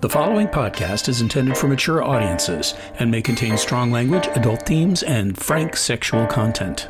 [0.00, 5.02] The following podcast is intended for mature audiences and may contain strong language, adult themes,
[5.02, 6.88] and frank sexual content.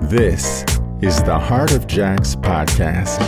[0.00, 0.64] This
[1.02, 3.20] is the Heart of Jacks podcast.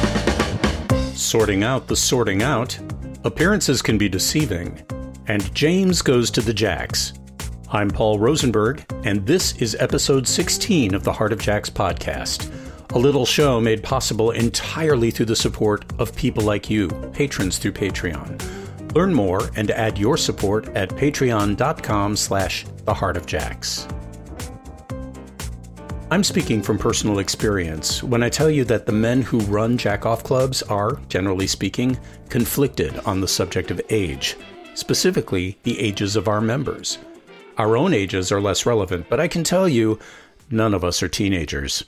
[1.14, 2.78] Sorting out the sorting out.
[3.24, 4.82] Appearances can be deceiving.
[5.26, 7.12] And James goes to the Jacks.
[7.70, 12.50] I'm Paul Rosenberg, and this is episode 16 of the Heart of Jacks podcast
[12.92, 17.72] a little show made possible entirely through the support of people like you, patrons through
[17.72, 18.94] Patreon.
[18.94, 23.86] Learn more and add your support at patreon.com slash the heart of jacks.
[26.10, 30.24] I'm speaking from personal experience when I tell you that the men who run jackoff
[30.24, 31.98] clubs are, generally speaking,
[32.30, 34.36] conflicted on the subject of age,
[34.72, 36.96] specifically the ages of our members.
[37.58, 39.98] Our own ages are less relevant, but I can tell you,
[40.50, 41.84] none of us are teenagers.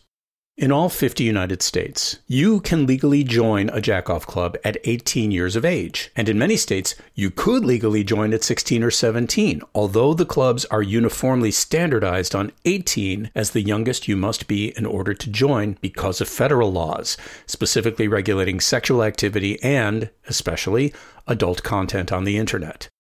[0.60, 5.56] In all 50 United States, you can legally join a jackoff club at 18 years
[5.56, 6.10] of age.
[6.14, 10.66] And in many states, you could legally join at 16 or 17, although the clubs
[10.66, 15.78] are uniformly standardized on 18 as the youngest you must be in order to join
[15.80, 20.92] because of federal laws, specifically regulating sexual activity and, especially,
[21.26, 22.90] adult content on the internet.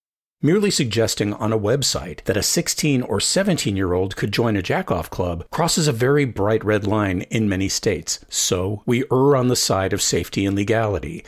[0.42, 4.62] Merely suggesting on a website that a 16 or 17 year old could join a
[4.62, 9.48] jackoff club crosses a very bright red line in many states, so we err on
[9.48, 11.22] the side of safety and legality.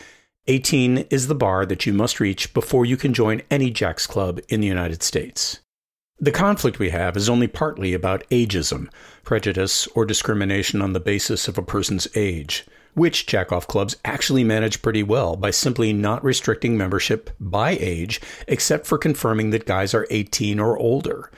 [0.46, 4.40] 18 is the bar that you must reach before you can join any Jacks club
[4.48, 5.60] in the United States.
[6.18, 8.88] The conflict we have is only partly about ageism,
[9.24, 12.64] prejudice, or discrimination on the basis of a person's age
[12.94, 18.86] which jackoff clubs actually manage pretty well by simply not restricting membership by age, except
[18.86, 21.30] for confirming that guys are 18 or older.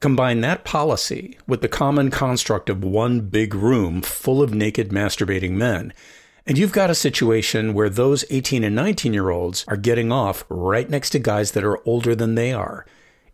[0.00, 5.52] Combine that policy with the common construct of one big room full of naked masturbating
[5.52, 5.92] men,
[6.46, 10.44] and you've got a situation where those 18 and 19 year olds are getting off
[10.48, 12.84] right next to guys that are older than they are,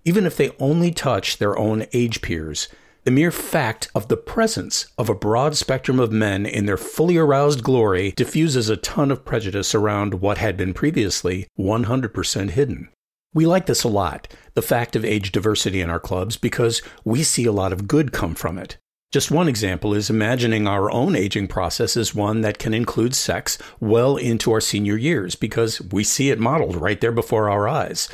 [0.05, 2.69] even if they only touch their own age peers.
[3.05, 7.17] The mere fact of the presence of a broad spectrum of men in their fully
[7.17, 12.91] aroused glory diffuses a ton of prejudice around what had been previously 100% hidden.
[13.33, 17.23] We like this a lot, the fact of age diversity in our clubs, because we
[17.23, 18.77] see a lot of good come from it.
[19.13, 23.57] Just one example is imagining our own aging process as one that can include sex
[23.81, 28.11] well into our senior years, because we see it modeled right there before our eyes.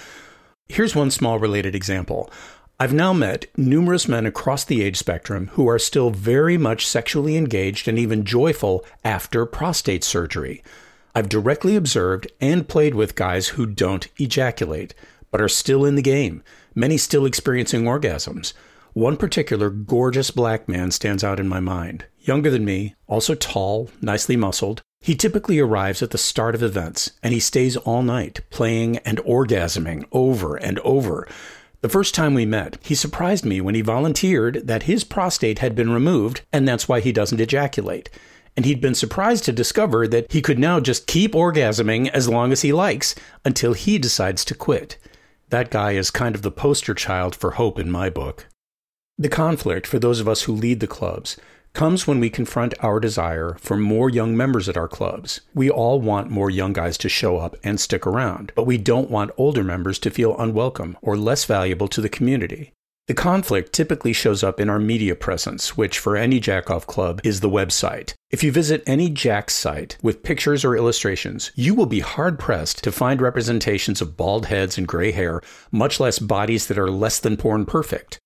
[0.68, 2.30] Here's one small related example.
[2.78, 7.34] I've now met numerous men across the age spectrum who are still very much sexually
[7.34, 10.62] engaged and even joyful after prostate surgery.
[11.14, 14.94] I've directly observed and played with guys who don't ejaculate,
[15.30, 16.42] but are still in the game,
[16.74, 18.52] many still experiencing orgasms.
[18.92, 22.04] One particular gorgeous black man stands out in my mind.
[22.20, 24.82] Younger than me, also tall, nicely muscled.
[25.00, 29.16] He typically arrives at the start of events, and he stays all night, playing and
[29.20, 31.26] orgasming over and over.
[31.82, 35.74] The first time we met, he surprised me when he volunteered that his prostate had
[35.74, 38.08] been removed and that's why he doesn't ejaculate.
[38.56, 42.52] And he'd been surprised to discover that he could now just keep orgasming as long
[42.52, 43.14] as he likes
[43.44, 44.96] until he decides to quit.
[45.50, 48.46] That guy is kind of the poster child for hope in my book.
[49.18, 51.36] The conflict for those of us who lead the clubs
[51.76, 55.42] comes when we confront our desire for more young members at our clubs.
[55.54, 59.10] We all want more young guys to show up and stick around, but we don't
[59.10, 62.72] want older members to feel unwelcome or less valuable to the community.
[63.08, 67.40] The conflict typically shows up in our media presence, which for any Jackoff club is
[67.40, 68.14] the website.
[68.30, 72.82] If you visit any Jack site with pictures or illustrations, you will be hard pressed
[72.84, 77.20] to find representations of bald heads and gray hair, much less bodies that are less
[77.20, 78.18] than porn perfect.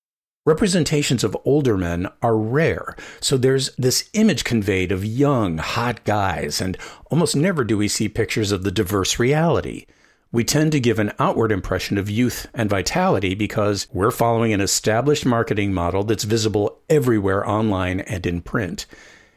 [0.43, 6.59] Representations of older men are rare, so there's this image conveyed of young, hot guys,
[6.59, 6.79] and
[7.11, 9.85] almost never do we see pictures of the diverse reality.
[10.31, 14.61] We tend to give an outward impression of youth and vitality because we're following an
[14.61, 18.87] established marketing model that's visible everywhere online and in print.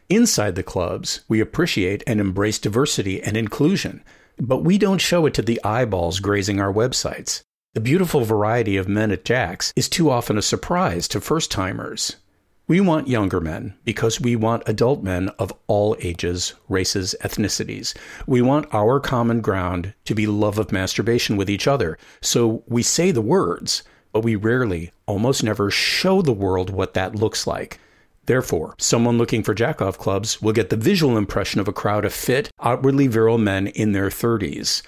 [0.08, 4.02] Inside the clubs, we appreciate and embrace diversity and inclusion,
[4.38, 7.42] but we don't show it to the eyeballs grazing our websites.
[7.74, 12.14] The beautiful variety of men at Jack's is too often a surprise to first timers.
[12.68, 17.92] We want younger men because we want adult men of all ages, races, ethnicities.
[18.28, 21.98] We want our common ground to be love of masturbation with each other.
[22.20, 23.82] So we say the words,
[24.12, 27.80] but we rarely, almost never, show the world what that looks like.
[28.26, 32.14] Therefore, someone looking for jackoff clubs will get the visual impression of a crowd of
[32.14, 34.82] fit, outwardly virile men in their 30s.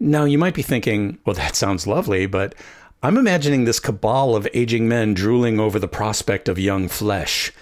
[0.00, 2.54] Now, you might be thinking, well, that sounds lovely, but
[3.02, 7.52] I'm imagining this cabal of aging men drooling over the prospect of young flesh.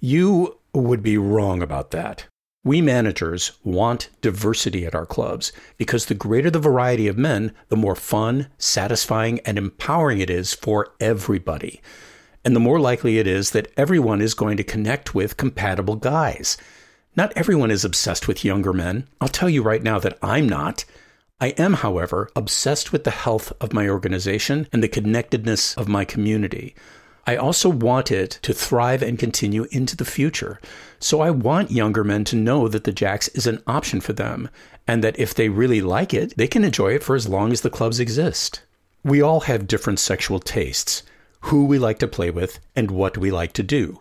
[0.00, 2.26] You would be wrong about that.
[2.64, 7.76] We managers want diversity at our clubs because the greater the variety of men, the
[7.76, 11.82] more fun, satisfying, and empowering it is for everybody.
[12.44, 16.56] And the more likely it is that everyone is going to connect with compatible guys.
[17.16, 19.08] Not everyone is obsessed with younger men.
[19.20, 20.84] I'll tell you right now that I'm not.
[21.44, 26.06] I am, however, obsessed with the health of my organization and the connectedness of my
[26.06, 26.74] community.
[27.26, 30.58] I also want it to thrive and continue into the future.
[31.00, 34.48] So I want younger men to know that the Jacks is an option for them,
[34.88, 37.60] and that if they really like it, they can enjoy it for as long as
[37.60, 38.62] the clubs exist.
[39.02, 41.02] We all have different sexual tastes,
[41.40, 44.00] who we like to play with, and what we like to do.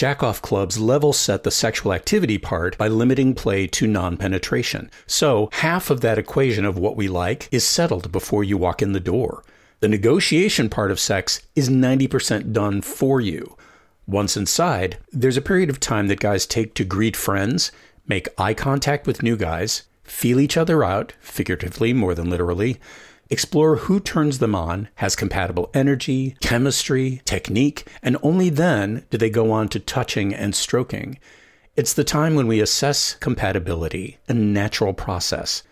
[0.00, 4.90] Jackoff clubs level set the sexual activity part by limiting play to non penetration.
[5.06, 8.92] So, half of that equation of what we like is settled before you walk in
[8.92, 9.44] the door.
[9.80, 13.58] The negotiation part of sex is 90% done for you.
[14.06, 17.70] Once inside, there's a period of time that guys take to greet friends,
[18.06, 22.80] make eye contact with new guys, feel each other out, figuratively more than literally,
[23.30, 29.30] explore who turns them on, has compatible energy, chemistry, technique, and only then do they
[29.30, 31.18] go on to touching and stroking.
[31.76, 35.62] It's the time when we assess compatibility, a natural process.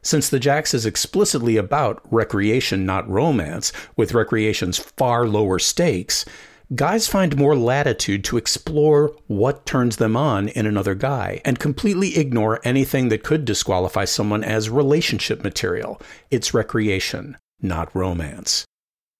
[0.00, 6.24] Since the Jacks is explicitly about recreation, not romance, with recreation's far lower stakes,
[6.74, 12.18] guys find more latitude to explore what turns them on in another guy and completely
[12.18, 16.00] ignore anything that could disqualify someone as relationship material.
[16.30, 18.66] It's recreation, not romance.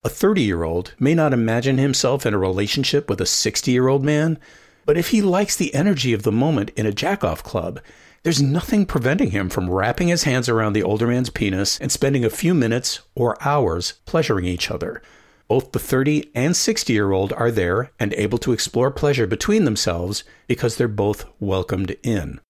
[0.05, 3.89] A 30 year old may not imagine himself in a relationship with a 60 year
[3.89, 4.39] old man,
[4.85, 7.81] but if he likes the energy of the moment in a jack off club,
[8.25, 12.25] there's nothing preventing him from wrapping his hands around the older man's penis and spending
[12.25, 15.03] a few minutes or hours pleasuring each other.
[15.49, 19.65] Both the 30 and 60 year old are there and able to explore pleasure between
[19.65, 22.41] themselves because they're both welcomed in.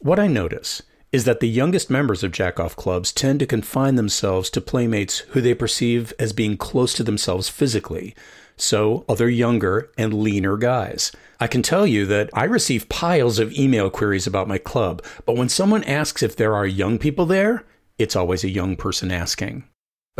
[0.00, 0.82] What I notice
[1.12, 5.40] is that the youngest members of jackoff clubs tend to confine themselves to playmates who
[5.40, 8.14] they perceive as being close to themselves physically,
[8.56, 11.12] so other younger and leaner guys.
[11.40, 15.36] I can tell you that I receive piles of email queries about my club, but
[15.36, 17.64] when someone asks if there are young people there,
[17.98, 19.64] it's always a young person asking.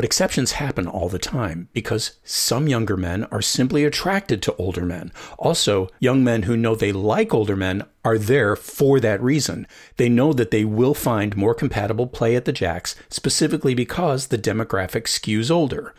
[0.00, 4.86] But exceptions happen all the time because some younger men are simply attracted to older
[4.86, 5.12] men.
[5.38, 9.66] Also, young men who know they like older men are there for that reason.
[9.98, 14.38] They know that they will find more compatible play at the Jacks specifically because the
[14.38, 15.94] demographic skews older.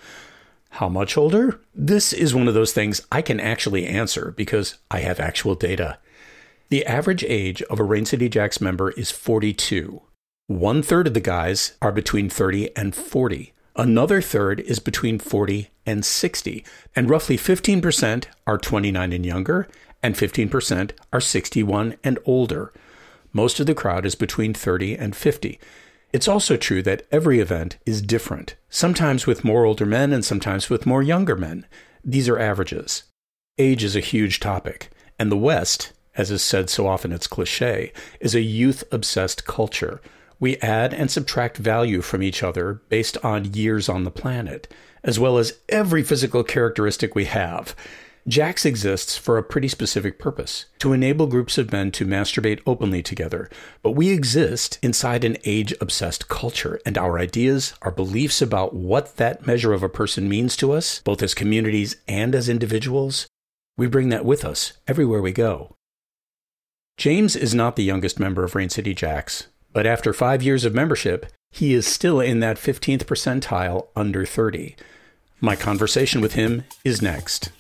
[0.72, 1.62] How much older?
[1.76, 6.00] This is one of those things I can actually answer because I have actual data.
[6.70, 10.02] The average age of a Rain City Jacks member is 42.
[10.48, 13.54] One third of the guys are between 30 and 40.
[13.76, 16.66] Another third is between 40 and 60.
[16.96, 19.68] And roughly 15% are 29 and younger,
[20.04, 22.74] and 15% are 61 and older.
[23.34, 25.60] Most of the crowd is between 30 and 50.
[26.12, 30.70] It's also true that every event is different, sometimes with more older men and sometimes
[30.70, 31.66] with more younger men.
[32.04, 33.04] These are averages.
[33.58, 37.94] Age is a huge topic, and the West, as is said so often it's cliche,
[38.20, 40.02] is a youth obsessed culture.
[40.42, 44.68] We add and subtract value from each other based on years on the planet,
[45.04, 47.76] as well as every physical characteristic we have.
[48.28, 53.04] Jacks exists for a pretty specific purpose to enable groups of men to masturbate openly
[53.04, 53.52] together.
[53.84, 59.18] But we exist inside an age obsessed culture, and our ideas, our beliefs about what
[59.18, 63.28] that measure of a person means to us, both as communities and as individuals,
[63.78, 65.76] we bring that with us everywhere we go.
[66.98, 70.74] James is not the youngest member of Rain City Jacks, but after five years of
[70.74, 74.76] membership, he is still in that 15th percentile under 30.
[75.40, 77.52] My conversation with him is next.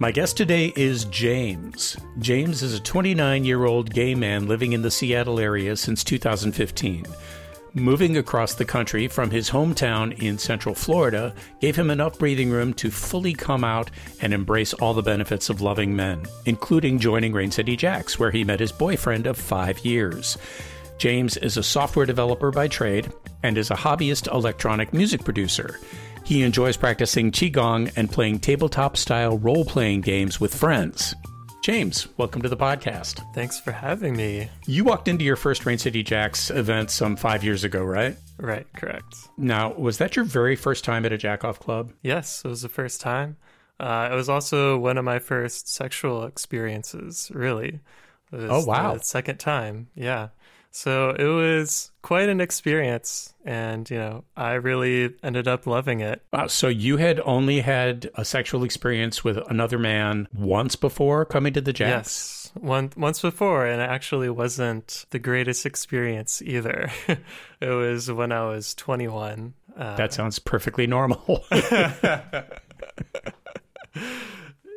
[0.00, 1.96] My guest today is James.
[2.20, 7.04] James is a 29 year old gay man living in the Seattle area since 2015.
[7.74, 12.72] Moving across the country from his hometown in Central Florida gave him enough breathing room
[12.74, 13.90] to fully come out
[14.22, 18.42] and embrace all the benefits of loving men, including joining Rain City Jacks, where he
[18.42, 20.38] met his boyfriend of five years.
[20.96, 25.78] James is a software developer by trade and is a hobbyist electronic music producer.
[26.24, 31.14] He enjoys practicing Qigong and playing tabletop style role playing games with friends.
[31.62, 33.20] James, welcome to the podcast.
[33.34, 34.48] Thanks for having me.
[34.66, 38.16] You walked into your first Rain City Jacks event some five years ago, right?
[38.38, 39.16] Right, correct.
[39.36, 41.92] Now, was that your very first time at a Jackoff club?
[42.02, 43.36] Yes, it was the first time.
[43.78, 47.80] Uh, it was also one of my first sexual experiences, really.
[48.32, 48.94] oh, wow.
[48.94, 50.28] The second time, yeah.
[50.70, 53.34] So it was quite an experience.
[53.44, 56.22] And, you know, I really ended up loving it.
[56.32, 56.46] Wow.
[56.46, 61.60] So you had only had a sexual experience with another man once before coming to
[61.60, 62.50] the Jacks?
[62.54, 62.62] Yes.
[62.62, 66.90] One, once before, and it actually wasn't the greatest experience either.
[67.60, 69.54] it was when I was 21.
[69.76, 71.44] Uh, that sounds perfectly normal.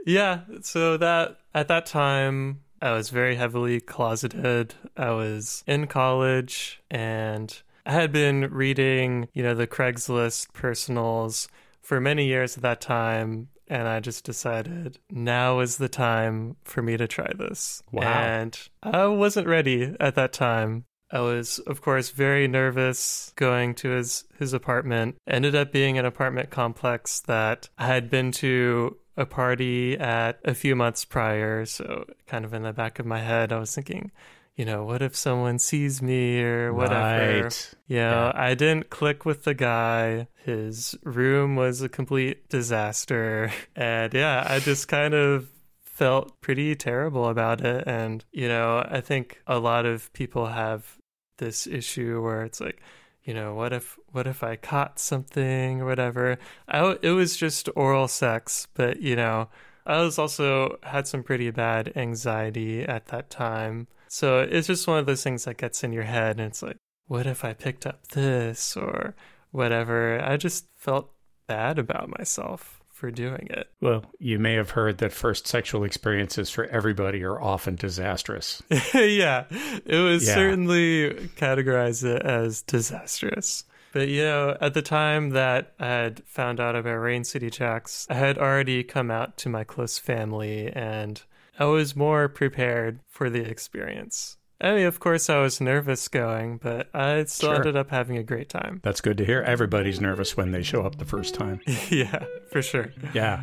[0.05, 0.41] yeah.
[0.61, 4.73] So that at that time, I was very heavily closeted.
[4.97, 11.47] I was in college and I had been reading, you know, the Craigslist personals
[11.81, 13.49] for many years at that time.
[13.67, 17.81] And I just decided now is the time for me to try this.
[17.91, 18.03] Wow.
[18.03, 20.85] And I wasn't ready at that time.
[21.11, 25.17] I was, of course, very nervous going to his, his apartment.
[25.27, 30.53] Ended up being an apartment complex that I had been to a party at a
[30.53, 31.65] few months prior.
[31.65, 34.11] So, kind of in the back of my head, I was thinking,
[34.55, 37.43] you know, what if someone sees me or whatever?
[37.43, 37.73] Right.
[37.87, 40.27] You know, yeah, I didn't click with the guy.
[40.43, 43.51] His room was a complete disaster.
[43.75, 45.49] And yeah, I just kind of
[45.81, 47.83] felt pretty terrible about it.
[47.87, 50.97] And, you know, I think a lot of people have
[51.41, 52.81] this issue where it's like,
[53.23, 56.37] you know, what if what if I caught something or whatever?
[56.69, 59.49] I, it was just oral sex, but you know,
[59.85, 63.87] I was also had some pretty bad anxiety at that time.
[64.07, 66.77] So it's just one of those things that gets in your head and it's like,
[67.07, 69.15] what if I picked up this or
[69.51, 70.21] whatever?
[70.23, 71.11] I just felt
[71.47, 73.67] bad about myself for doing it.
[73.81, 78.61] Well, you may have heard that first sexual experiences for everybody are often disastrous.
[78.93, 80.35] yeah, it was yeah.
[80.35, 83.63] certainly categorized as disastrous.
[83.91, 88.05] But you know, at the time that I had found out about Rain City Jacks,
[88.07, 91.23] I had already come out to my close family and
[91.57, 94.37] I was more prepared for the experience.
[94.63, 97.55] I mean, of course, I was nervous going, but I still sure.
[97.55, 98.79] ended up having a great time.
[98.83, 99.41] That's good to hear.
[99.41, 101.61] Everybody's nervous when they show up the first time.
[101.89, 102.93] yeah, for sure.
[103.11, 103.41] Yeah.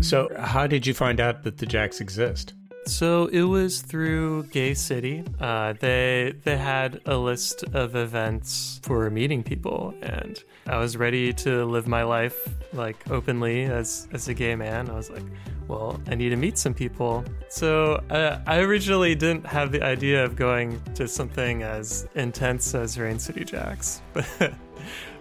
[0.00, 2.54] So, how did you find out that the Jacks exist?
[2.86, 5.24] So it was through Gay City.
[5.40, 11.32] Uh, they they had a list of events for meeting people, and I was ready
[11.34, 14.90] to live my life like openly as as a gay man.
[14.90, 15.24] I was like,
[15.68, 17.24] well, I need to meet some people.
[17.48, 22.98] So uh, I originally didn't have the idea of going to something as intense as
[22.98, 24.52] Rain City Jacks, but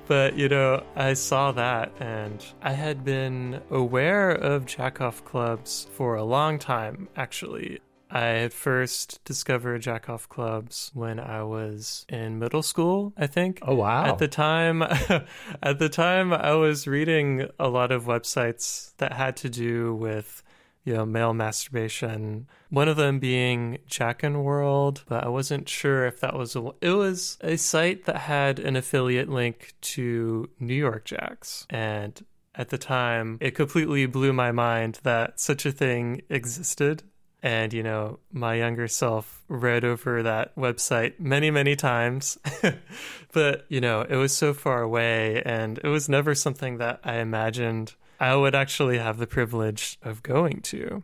[0.09, 6.15] but you know, I saw that and I had been aware of jackoff clubs for
[6.15, 7.79] a long time, actually.
[8.09, 13.59] I had first discovered jackoff clubs when I was in middle school, I think.
[13.61, 14.05] Oh wow.
[14.05, 14.81] At the time
[15.61, 20.41] at the time I was reading a lot of websites that had to do with
[20.83, 22.47] you know, male masturbation.
[22.69, 26.71] One of them being Jackin World, but I wasn't sure if that was a.
[26.81, 32.23] It was a site that had an affiliate link to New York Jacks, and
[32.59, 37.03] at the time, it completely blew my mind that such a thing existed.
[37.41, 42.37] And, you know, my younger self read over that website many, many times.
[43.31, 47.19] but, you know, it was so far away and it was never something that I
[47.19, 51.03] imagined I would actually have the privilege of going to.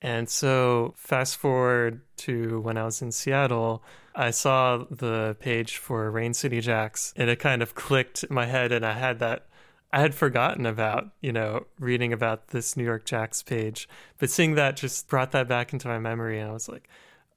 [0.00, 3.82] And so, fast forward to when I was in Seattle,
[4.14, 8.46] I saw the page for Rain City Jacks, and it kind of clicked in my
[8.46, 9.46] head, and I had that.
[9.92, 14.56] I had forgotten about, you know, reading about this New York Jacks page, but seeing
[14.56, 16.88] that just brought that back into my memory, and I was like,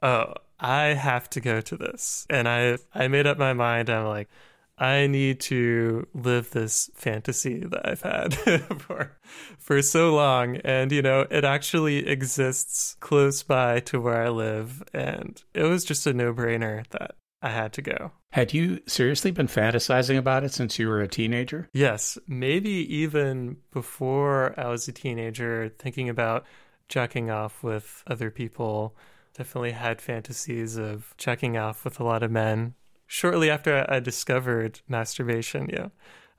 [0.01, 3.89] "Oh, I have to go to this." And I, I made up my mind.
[3.89, 4.27] I'm like,
[4.77, 8.34] I need to live this fantasy that I've had
[8.79, 9.17] for
[9.57, 14.84] for so long and you know it actually exists close by to where I live
[14.93, 18.12] and it was just a no-brainer that I had to go.
[18.31, 21.69] Had you seriously been fantasizing about it since you were a teenager?
[21.72, 26.46] Yes, maybe even before I was a teenager thinking about
[26.89, 28.96] jacking off with other people.
[29.36, 32.74] Definitely had fantasies of checking off with a lot of men
[33.07, 35.87] shortly after I discovered masturbation, yeah,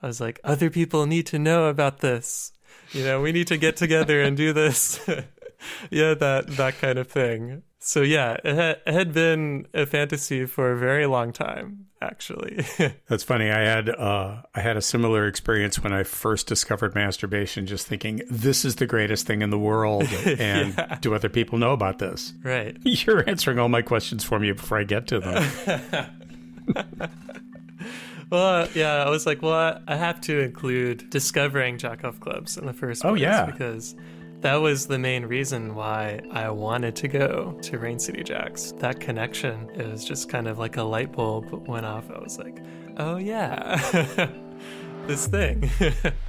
[0.03, 2.53] I was like, other people need to know about this.
[2.93, 5.01] You know, we need to get together and do this.
[5.91, 7.63] yeah, that that kind of thing.
[7.81, 12.65] So yeah, it had, it had been a fantasy for a very long time, actually.
[13.09, 13.51] That's funny.
[13.51, 17.67] I had uh, I had a similar experience when I first discovered masturbation.
[17.67, 20.99] Just thinking, this is the greatest thing in the world, and yeah.
[21.01, 22.33] do other people know about this?
[22.43, 22.77] Right.
[22.83, 26.18] You're answering all my questions for me before I get to them.
[28.31, 32.73] well, yeah, I was like, well, I have to include discovering jackoff clubs in the
[32.73, 33.23] first oh, place.
[33.23, 33.47] Oh, yeah.
[33.47, 33.95] Because
[34.41, 38.73] that was the main reason why I wanted to go to Rain City Jacks.
[38.79, 42.11] That connection, it was just kind of like a light bulb went off.
[42.11, 42.63] I was like,
[42.99, 44.31] oh yeah,
[45.07, 45.69] this thing.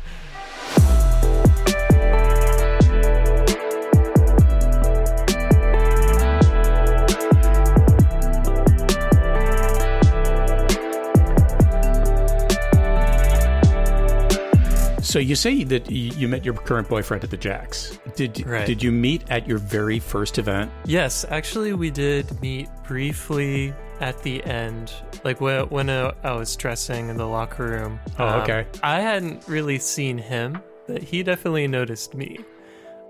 [15.10, 17.98] So you say that you met your current boyfriend at the Jacks.
[18.16, 18.68] Did Right.
[18.68, 20.70] did you meet at your very first event?
[20.86, 26.56] Yes, actually, we did meet briefly at the end, like when when uh, I was
[26.56, 28.00] dressing in the locker room.
[28.20, 28.68] Oh, Um, okay.
[28.84, 32.38] I hadn't really seen him, but he definitely noticed me,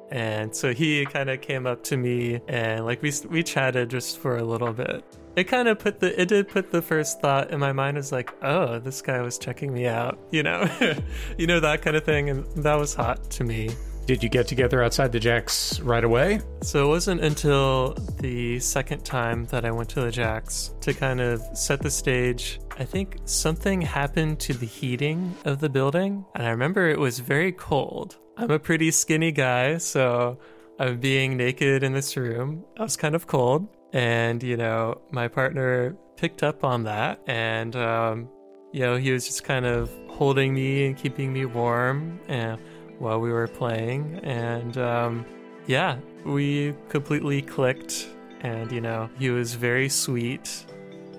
[0.10, 4.20] and so he kind of came up to me and like we we chatted just
[4.20, 5.03] for a little bit.
[5.39, 8.12] It kind of put the it did put the first thought in my mind was
[8.12, 10.69] like, oh, this guy was checking me out, you know,
[11.38, 13.69] you know that kind of thing, and that was hot to me.
[14.05, 16.41] Did you get together outside the Jacks right away?
[16.62, 21.22] So it wasn't until the second time that I went to the Jacks to kind
[21.22, 22.60] of set the stage.
[22.77, 27.19] I think something happened to the heating of the building, and I remember it was
[27.19, 28.17] very cold.
[28.36, 30.38] I'm a pretty skinny guy, so
[30.79, 32.65] I'm being naked in this room.
[32.77, 37.75] I was kind of cold, and you know, my partner picked up on that, and
[37.75, 38.29] um,
[38.72, 42.60] you know, he was just kind of holding me and keeping me warm, and
[43.00, 45.25] while we were playing, and um,
[45.67, 48.08] yeah, we completely clicked,
[48.41, 50.65] and you know, he was very sweet,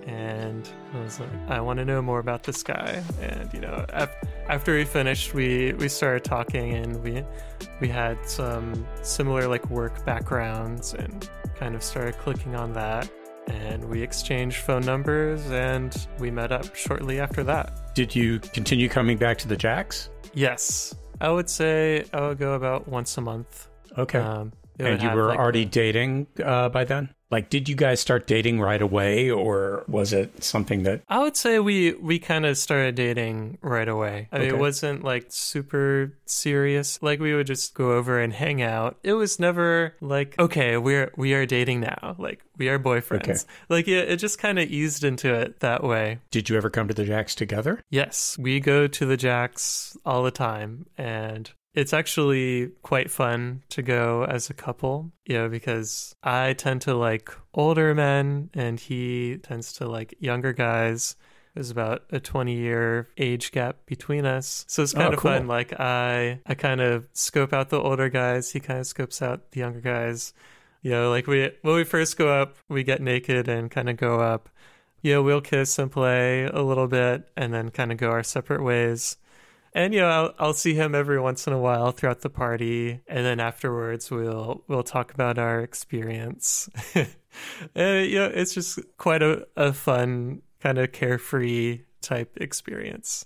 [0.06, 3.84] and I was like, I want to know more about this guy, and you know,
[3.88, 4.14] af-
[4.48, 7.24] after we finished, we we started talking, and we
[7.80, 11.28] we had some similar like work backgrounds, and
[11.60, 13.08] kind of started clicking on that.
[13.46, 17.94] And we exchanged phone numbers and we met up shortly after that.
[17.94, 20.08] Did you continue coming back to the Jacks?
[20.34, 23.68] Yes, I would say I would go about once a month.
[23.98, 24.18] Okay.
[24.18, 24.52] Um,
[24.87, 27.14] and you have, were like, already dating uh, by then?
[27.30, 31.02] Like, did you guys start dating right away, or was it something that?
[31.08, 34.28] I would say we we kind of started dating right away.
[34.32, 37.00] I mean, it wasn't like super serious.
[37.02, 38.99] Like we would just go over and hang out.
[39.04, 42.16] It was never like, okay, we're we are dating now.
[42.19, 43.28] Like we are boyfriends.
[43.28, 43.38] Okay.
[43.69, 46.19] Like it, it just kind of eased into it that way.
[46.32, 47.80] Did you ever come to the Jacks together?
[47.90, 53.83] Yes, we go to the Jacks all the time, and it's actually quite fun to
[53.83, 59.39] go as a couple, you know, because I tend to like older men and he
[59.43, 61.15] tends to like younger guys.
[61.54, 64.65] There's about a 20 year age gap between us.
[64.69, 65.30] So it's kind Oh, of cool.
[65.33, 65.47] fun.
[65.49, 69.50] Like I I kind of scope out the older guys, he kind of scopes out
[69.52, 70.33] the younger guys.
[70.83, 73.97] You know, like we when we first go up, we get naked and kind of
[73.97, 74.49] go up.
[75.02, 78.23] You know, we'll kiss and play a little bit and then kind of go our
[78.23, 79.17] separate ways.
[79.73, 83.00] And you know, I'll, I'll see him every once in a while throughout the party,
[83.06, 86.69] and then afterwards we'll we'll talk about our experience.
[87.75, 93.25] and you know, it's just quite a, a fun kind of carefree type experience.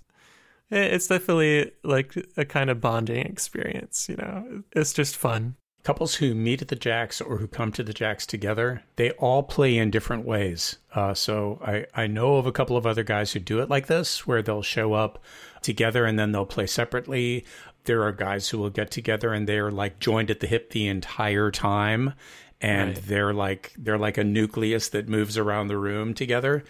[0.71, 4.07] Eh, It's definitely like a kind of bonding experience.
[4.09, 5.55] You know, it's just fun.
[5.83, 9.43] Couples who meet at the Jacks or who come to the Jacks together, they all
[9.43, 10.77] play in different ways.
[10.95, 13.85] Uh, so I, I know of a couple of other guys who do it like
[13.85, 15.23] this, where they'll show up
[15.65, 17.43] together and then they'll play separately.
[17.83, 20.87] There are guys who will get together and they're like joined at the hip the
[20.87, 22.13] entire time,
[22.61, 23.05] and Right.
[23.05, 26.63] they're like they're like a nucleus that moves around the room together.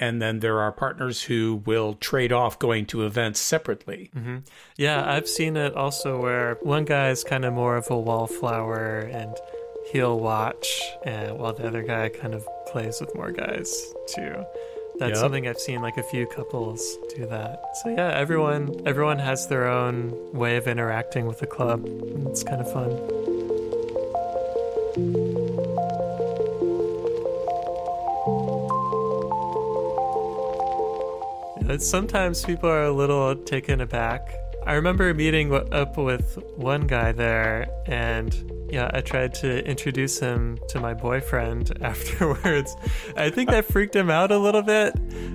[0.00, 4.10] And then there are partners who will trade off going to events separately.
[4.16, 4.36] Mm-hmm.
[4.76, 9.00] Yeah, I've seen it also where one guy is kind of more of a wallflower
[9.00, 9.34] and
[9.92, 10.66] he'll watch,
[11.04, 13.70] and while the other guy kind of plays with more guys
[14.14, 14.44] too.
[14.98, 15.16] That's Yep.
[15.18, 17.62] something I've seen like a few couples do that.
[17.82, 21.86] So yeah, everyone everyone has their own way of interacting with the club.
[22.26, 22.90] It's kind of fun.
[31.78, 34.34] Sometimes people are a little taken aback.
[34.66, 38.34] I remember meeting up with one guy there, and
[38.70, 42.76] yeah, I tried to introduce him to my boyfriend afterwards.
[43.16, 44.94] I think that freaked him out a little bit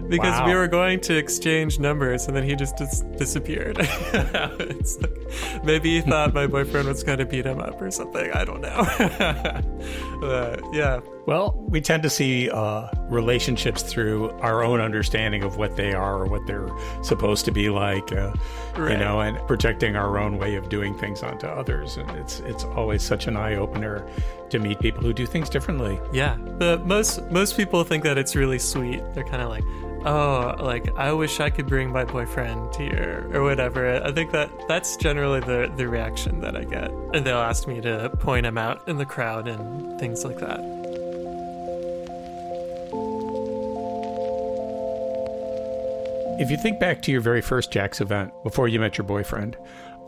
[0.09, 3.77] because we were going to exchange numbers, and then he just dis- disappeared.
[4.13, 8.31] like, maybe he thought my boyfriend was going to beat him up or something.
[8.31, 8.83] I don't know.
[10.21, 15.77] but, yeah, Well, we tend to see uh, relationships through our own understanding of what
[15.77, 16.69] they are or what they're
[17.01, 18.33] supposed to be like, uh,
[18.77, 21.97] you know, and projecting our own way of doing things onto others.
[21.97, 24.07] And it's it's always such an eye opener
[24.49, 25.99] to meet people who do things differently.
[26.11, 29.01] Yeah, but most most people think that it's really sweet.
[29.13, 29.63] They're kind of like,
[30.05, 34.03] oh, like I wish I could bring my boyfriend here or whatever.
[34.03, 37.81] I think that that's generally the the reaction that I get, and they'll ask me
[37.81, 40.73] to point him out in the crowd and things like that.
[46.39, 49.55] If you think back to your very first Jack's event before you met your boyfriend,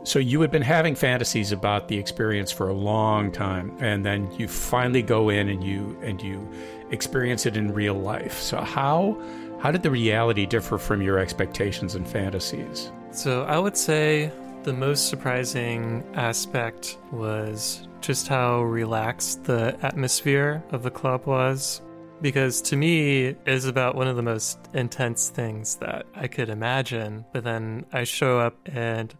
[0.06, 4.30] so you had been having fantasies about the experience for a long time, and then
[4.38, 6.48] you finally go in and you and you
[6.92, 8.38] experience it in real life.
[8.38, 9.20] So how
[9.60, 12.92] how did the reality differ from your expectations and fantasies?
[13.10, 14.30] So I would say
[14.62, 21.82] the most surprising aspect was just how relaxed the atmosphere of the club was
[22.22, 26.48] because to me it is about one of the most intense things that I could
[26.48, 27.24] imagine.
[27.32, 29.12] But then I show up and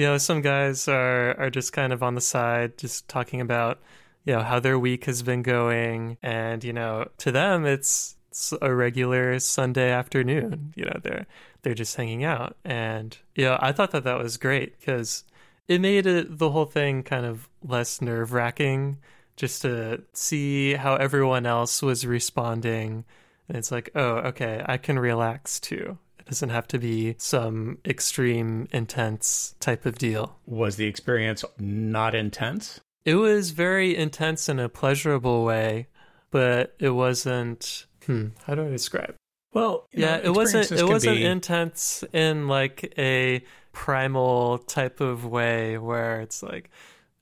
[0.00, 3.82] you know some guys are are just kind of on the side just talking about
[4.24, 8.54] you know how their week has been going and you know to them it's, it's
[8.62, 10.72] a regular Sunday afternoon.
[10.74, 11.26] You know they're
[11.60, 15.24] they're just hanging out and you know I thought that that was great because
[15.68, 19.00] it made it the whole thing kind of less nerve wracking
[19.36, 23.04] just to see how everyone else was responding.
[23.48, 25.98] And it's like, oh, okay, I can relax too.
[26.30, 30.38] Doesn't have to be some extreme, intense type of deal.
[30.46, 32.78] Was the experience not intense?
[33.04, 35.88] It was very intense in a pleasurable way,
[36.30, 37.86] but it wasn't.
[38.06, 39.16] Hmm, how do I describe?
[39.52, 40.70] Well, yeah, know, it wasn't.
[40.70, 41.24] It wasn't be...
[41.24, 46.70] intense in like a primal type of way where it's like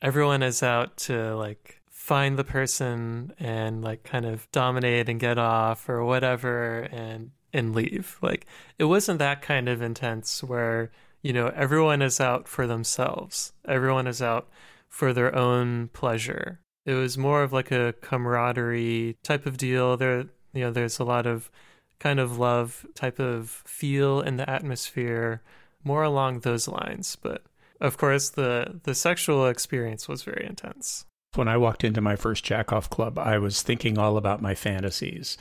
[0.02, 5.38] everyone is out to like find the person and like kind of dominate and get
[5.38, 8.18] off or whatever and and leave.
[8.22, 8.46] Like
[8.78, 10.90] it wasn't that kind of intense where,
[11.22, 13.52] you know, everyone is out for themselves.
[13.66, 14.48] Everyone is out
[14.88, 16.60] for their own pleasure.
[16.86, 19.96] It was more of like a camaraderie type of deal.
[19.96, 21.50] There you know, there's a lot of
[21.98, 25.42] kind of love type of feel in the atmosphere,
[25.84, 27.16] more along those lines.
[27.16, 27.42] But
[27.80, 31.04] of course the the sexual experience was very intense.
[31.34, 35.36] When I walked into my first Jackoff club, I was thinking all about my fantasies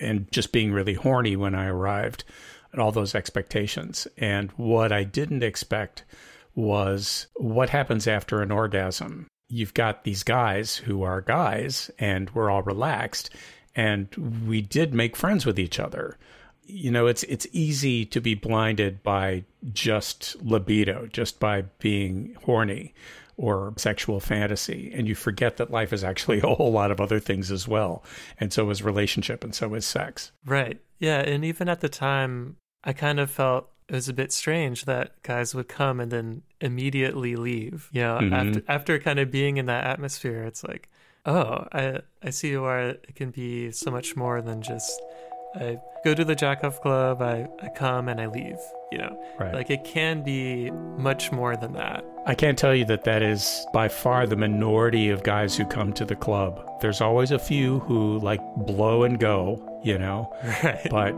[0.00, 2.24] and just being really horny when I arrived
[2.72, 4.06] and all those expectations.
[4.16, 6.04] And what I didn't expect
[6.54, 9.26] was what happens after an orgasm.
[9.48, 13.30] You've got these guys who are guys and we're all relaxed
[13.74, 14.08] and
[14.46, 16.16] we did make friends with each other.
[16.64, 22.94] You know, it's it's easy to be blinded by just libido, just by being horny
[23.40, 24.92] or sexual fantasy.
[24.94, 28.04] And you forget that life is actually a whole lot of other things as well.
[28.38, 30.30] And so is relationship and so is sex.
[30.44, 30.78] Right.
[30.98, 31.20] Yeah.
[31.20, 35.20] And even at the time, I kind of felt it was a bit strange that
[35.22, 37.88] guys would come and then immediately leave.
[37.92, 38.34] You know, mm-hmm.
[38.34, 40.88] after after kind of being in that atmosphere, it's like,
[41.24, 45.00] oh, I I see why it can be so much more than just
[45.54, 48.58] I go to the Jackoff Club, I, I come and I leave,
[48.92, 49.20] you know?
[49.38, 49.52] Right.
[49.52, 52.04] Like it can be much more than that.
[52.26, 55.92] I can't tell you that that is by far the minority of guys who come
[55.94, 56.64] to the club.
[56.80, 60.32] There's always a few who like blow and go, you know?
[60.62, 60.86] Right.
[60.90, 61.14] But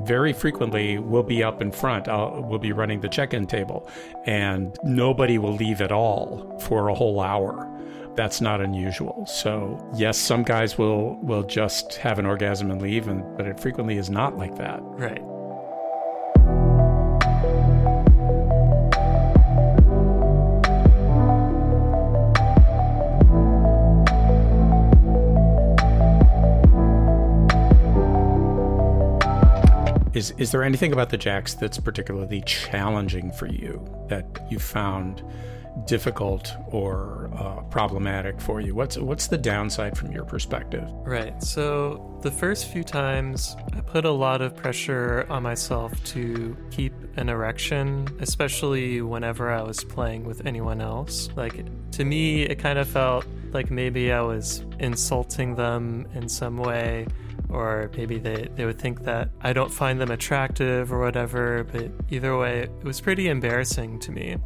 [0.00, 3.88] very frequently we'll be up in front, I'll, we'll be running the check in table,
[4.24, 7.72] and nobody will leave at all for a whole hour
[8.16, 9.26] that's not unusual.
[9.26, 13.60] So yes, some guys will will just have an orgasm and leave, and but it
[13.60, 14.80] frequently is not like that.
[14.82, 15.22] Right.
[30.14, 35.22] Is is there anything about the jacks that's particularly challenging for you that you found
[35.84, 38.74] difficult or uh, problematic for you?
[38.74, 40.88] What's what's the downside from your perspective?
[41.04, 41.42] Right.
[41.42, 46.94] So the first few times, I put a lot of pressure on myself to keep
[47.16, 51.28] an erection, especially whenever I was playing with anyone else.
[51.36, 56.56] Like to me, it kind of felt like maybe I was insulting them in some
[56.56, 57.06] way
[57.48, 61.64] or maybe they, they would think that I don't find them attractive or whatever.
[61.64, 64.36] But either way, it was pretty embarrassing to me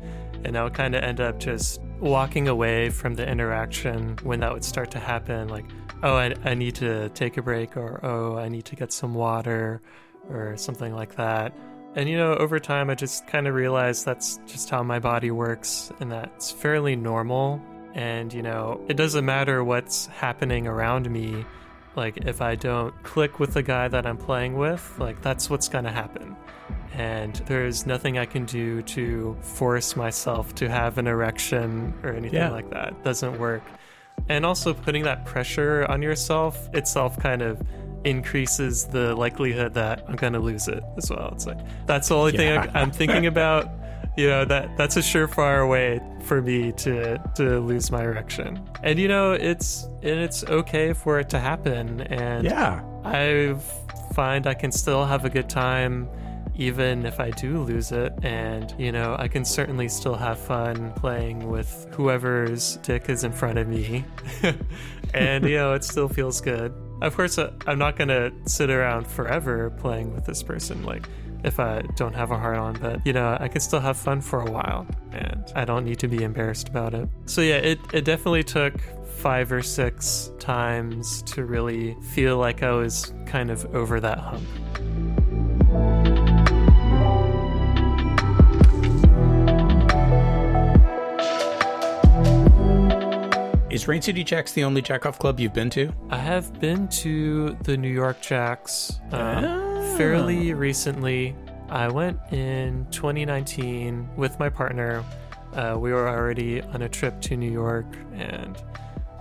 [0.44, 4.52] and I would kind of end up just walking away from the interaction when that
[4.52, 5.48] would start to happen.
[5.48, 5.66] Like,
[6.02, 9.14] oh, I, I need to take a break, or oh, I need to get some
[9.14, 9.80] water,
[10.28, 11.56] or something like that.
[11.96, 15.30] And you know, over time, I just kind of realized that's just how my body
[15.30, 17.60] works, and that's fairly normal.
[17.94, 21.44] And you know, it doesn't matter what's happening around me.
[21.96, 25.68] Like, if I don't click with the guy that I'm playing with, like, that's what's
[25.68, 26.36] gonna happen
[26.92, 32.38] and there's nothing I can do to force myself to have an erection or anything
[32.38, 32.50] yeah.
[32.50, 32.88] like that.
[32.88, 33.62] It doesn't work.
[34.28, 37.62] And also putting that pressure on yourself itself kind of
[38.04, 41.30] increases the likelihood that I'm going to lose it as well.
[41.32, 42.62] It's like that's the only yeah.
[42.62, 43.70] thing I'm thinking about.
[44.20, 48.62] You know that that's a surefire way for me to to lose my erection.
[48.82, 52.02] And you know it's and it's okay for it to happen.
[52.02, 53.56] And yeah, I
[54.12, 56.06] find I can still have a good time
[56.54, 58.12] even if I do lose it.
[58.22, 63.32] And, you know, I can certainly still have fun playing with whoever's dick is in
[63.32, 64.04] front of me.
[65.14, 66.74] and, you know, it still feels good.
[67.00, 70.82] Of course, uh, I'm not going to sit around forever playing with this person.
[70.82, 71.08] Like,
[71.44, 74.20] if I don't have a heart on, but you know, I can still have fun
[74.20, 77.08] for a while and I don't need to be embarrassed about it.
[77.26, 78.74] So yeah, it, it definitely took
[79.06, 85.89] five or six times to really feel like I was kind of over that hump.
[93.70, 95.92] Is Rain City Jacks the only Jackoff club you've been to?
[96.10, 99.96] I have been to the New York Jacks um, oh.
[99.96, 101.36] fairly recently.
[101.68, 105.04] I went in 2019 with my partner.
[105.52, 108.60] Uh, we were already on a trip to New York, and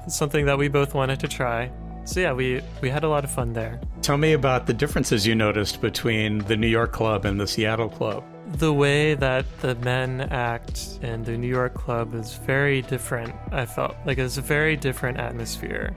[0.04, 1.72] it's something that we both wanted to try.
[2.06, 3.80] So yeah, we we had a lot of fun there.
[4.02, 7.90] Tell me about the differences you noticed between the New York club and the Seattle
[7.90, 13.34] club the way that the men act in the New York club is very different.
[13.52, 15.96] I felt like it's a very different atmosphere.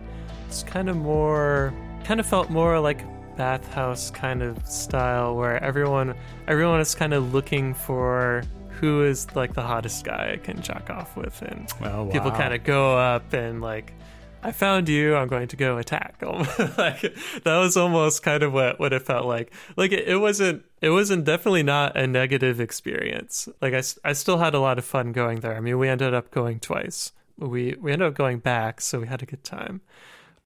[0.48, 1.72] It's kind of more,
[2.04, 3.04] kind of felt more like
[3.36, 6.14] bathhouse kind of style where everyone,
[6.46, 10.90] everyone is kind of looking for who is like the hottest guy I can jack
[10.90, 12.10] off with, and oh, wow.
[12.10, 13.94] people kind of go up and like
[14.42, 15.14] I found you.
[15.14, 16.20] I'm going to go attack.
[16.78, 17.00] like
[17.44, 19.52] that was almost kind of what what it felt like.
[19.76, 20.64] Like it, it, wasn't.
[20.80, 23.48] It wasn't definitely not a negative experience.
[23.60, 25.56] Like I, I still had a lot of fun going there.
[25.56, 27.12] I mean, we ended up going twice.
[27.38, 29.80] We we ended up going back, so we had a good time.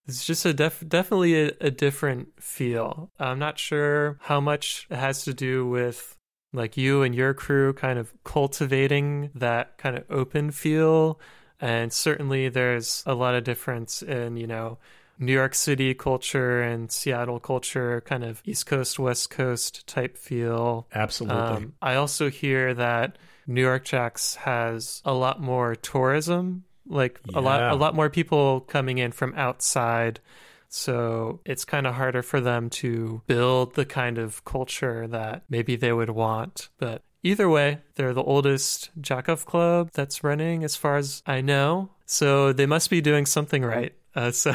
[0.07, 3.11] It's just a def- definitely a, a different feel.
[3.19, 6.17] I'm not sure how much it has to do with
[6.53, 11.21] like you and your crew kind of cultivating that kind of open feel
[11.61, 14.79] and certainly there's a lot of difference in, you know,
[15.19, 20.87] New York City culture and Seattle culture, kind of East Coast, West Coast type feel.
[20.95, 21.39] Absolutely.
[21.39, 23.17] Um, I also hear that
[23.47, 27.39] New York Jacks has a lot more tourism, like yeah.
[27.39, 30.21] a lot a lot more people coming in from outside.
[30.69, 35.77] So it's kind of harder for them to build the kind of culture that maybe
[35.77, 36.69] they would want.
[36.79, 41.91] But Either way, they're the oldest jackoff club that's running, as far as I know.
[42.05, 43.93] So they must be doing something right.
[44.15, 44.55] Uh, so,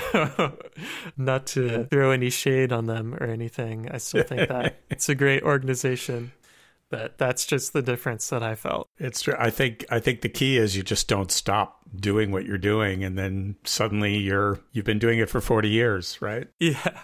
[1.18, 5.16] not to throw any shade on them or anything, I still think that it's a
[5.16, 6.32] great organization.
[6.90, 8.88] But that's just the difference that I felt.
[8.98, 9.36] It's true.
[9.38, 13.04] I think I think the key is you just don't stop doing what you're doing,
[13.04, 16.48] and then suddenly you're you've been doing it for forty years, right?
[16.60, 17.02] Yeah.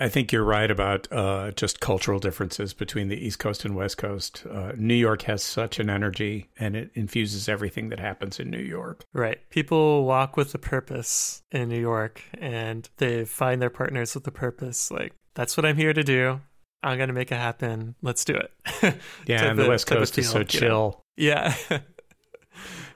[0.00, 3.98] I think you're right about uh, just cultural differences between the East Coast and West
[3.98, 4.46] Coast.
[4.50, 8.62] Uh, New York has such an energy and it infuses everything that happens in New
[8.62, 9.04] York.
[9.12, 9.38] Right.
[9.50, 14.30] People walk with a purpose in New York and they find their partners with a
[14.30, 14.90] purpose.
[14.90, 16.40] Like, that's what I'm here to do.
[16.82, 17.94] I'm going to make it happen.
[18.00, 18.96] Let's do it.
[19.26, 19.44] yeah.
[19.44, 21.04] and the, West Coast is so chill.
[21.16, 21.54] Yeah.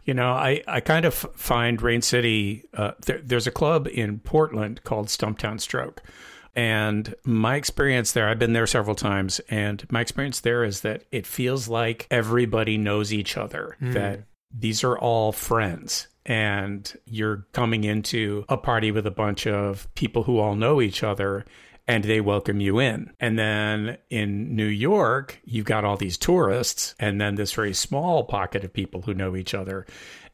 [0.06, 4.18] You know, I, I kind of find Rain City, uh, there, there's a club in
[4.18, 6.02] Portland called Stumptown Stroke
[6.56, 11.04] and my experience there, I've been there several times, and my experience there is that
[11.10, 13.92] it feels like everybody knows each other, mm.
[13.94, 14.24] that
[14.56, 16.08] these are all friends.
[16.26, 21.02] And you're coming into a party with a bunch of people who all know each
[21.02, 21.44] other
[21.86, 23.12] and they welcome you in.
[23.20, 28.24] And then in New York, you've got all these tourists and then this very small
[28.24, 29.84] pocket of people who know each other.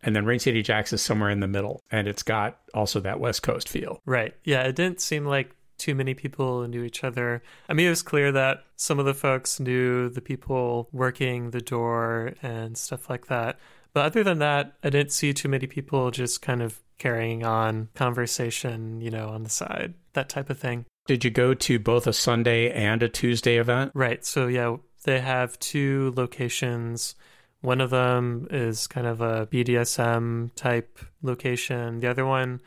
[0.02, 3.18] And then Rain City Jacks is somewhere in the middle and it's got also that
[3.18, 4.00] West Coast feel.
[4.06, 4.34] Right.
[4.44, 4.62] Yeah.
[4.62, 7.42] It didn't seem like too many people knew each other.
[7.68, 11.60] I mean, it was clear that some of the folks knew the people working the
[11.60, 13.58] door and stuff like that.
[13.92, 17.88] But other than that, I didn't see too many people just kind of carrying on
[17.94, 20.84] conversation, you know, on the side, that type of thing.
[21.06, 23.90] Did you go to both a Sunday and a Tuesday event?
[23.94, 24.24] Right.
[24.24, 27.16] So, yeah, they have two locations.
[27.62, 32.00] One of them is kind of a BDSM type location.
[32.00, 32.60] The other one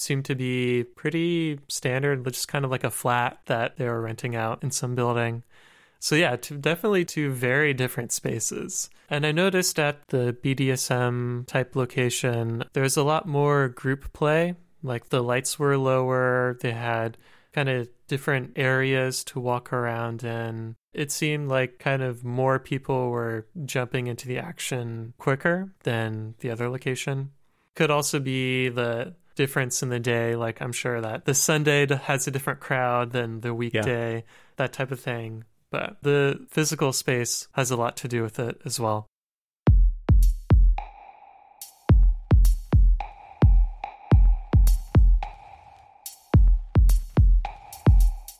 [0.00, 4.34] seemed to be pretty standard, just kind of like a flat that they were renting
[4.34, 5.42] out in some building.
[6.00, 8.88] So yeah, to, definitely two very different spaces.
[9.10, 14.54] And I noticed at the BDSM type location, there's a lot more group play.
[14.82, 17.18] Like the lights were lower, they had
[17.52, 20.76] kind of different areas to walk around in.
[20.94, 26.50] It seemed like kind of more people were jumping into the action quicker than the
[26.50, 27.30] other location.
[27.74, 30.36] Could also be the difference in the day.
[30.36, 34.24] Like I'm sure that the Sunday has a different crowd than the weekday,
[34.56, 35.44] that type of thing.
[35.70, 39.06] But the physical space has a lot to do with it as well.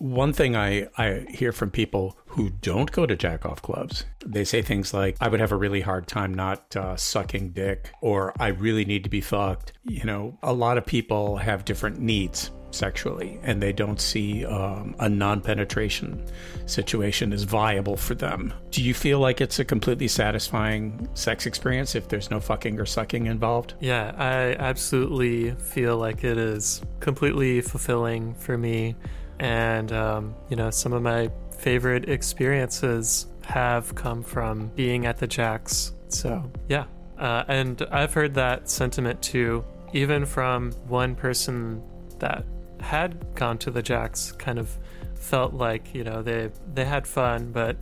[0.00, 4.44] One thing I, I hear from people who don't go to jack off clubs, they
[4.44, 8.32] say things like, I would have a really hard time not uh, sucking dick, or
[8.40, 9.74] I really need to be fucked.
[9.84, 14.94] You know, a lot of people have different needs sexually and they don't see um,
[15.00, 16.24] a non penetration
[16.64, 18.54] situation as viable for them.
[18.70, 22.86] Do you feel like it's a completely satisfying sex experience if there's no fucking or
[22.86, 23.74] sucking involved?
[23.80, 28.96] Yeah, I absolutely feel like it is completely fulfilling for me.
[29.40, 35.26] And, um, you know, some of my favorite experiences have come from being at the
[35.26, 35.92] Jacks.
[36.08, 36.84] So, yeah.
[37.18, 41.82] Uh, and I've heard that sentiment too, even from one person
[42.18, 42.44] that
[42.80, 44.78] had gone to the Jacks, kind of
[45.14, 47.76] felt like, you know, they, they had fun, but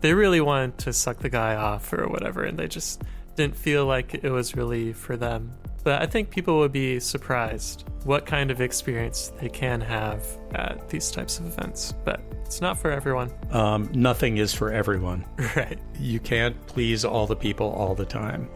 [0.00, 3.02] they really wanted to suck the guy off or whatever, and they just
[3.36, 5.52] didn't feel like it was really for them.
[5.84, 10.88] But I think people would be surprised what kind of experience they can have at
[10.88, 11.92] these types of events.
[12.04, 13.30] But it's not for everyone.
[13.50, 15.24] Um, nothing is for everyone.
[15.54, 15.78] Right.
[16.00, 18.46] You can't please all the people all the time.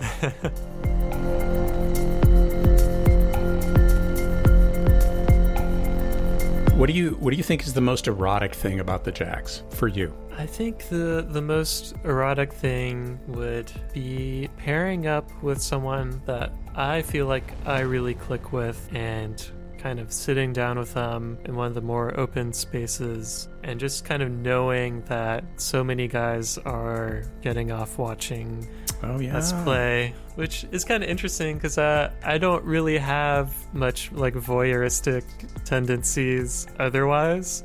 [6.79, 9.63] what do you what do you think is the most erotic thing about the Jacks
[9.71, 10.13] for you?
[10.37, 17.03] I think the the most erotic thing would be pairing up with someone that I
[17.03, 19.45] feel like I really click with and
[19.79, 24.05] kind of sitting down with them in one of the more open spaces and just
[24.05, 28.69] kind of knowing that so many guys are getting off watching
[29.03, 29.35] Oh yeah.
[29.35, 34.35] let's play, which is kind of interesting because uh, I don't really have much like
[34.35, 35.25] voyeuristic
[35.65, 37.65] tendencies otherwise.